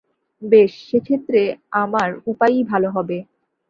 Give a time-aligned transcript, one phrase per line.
[0.41, 1.41] বেশ, সেক্ষেত্রে
[1.73, 3.17] আমার উপায়ই ভালো হবে।